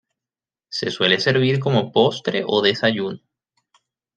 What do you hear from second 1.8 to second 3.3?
postre o desayuno.